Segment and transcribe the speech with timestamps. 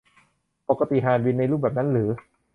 [0.69, 2.09] ปกติห่านบินในรูปแบบนั้นหรือ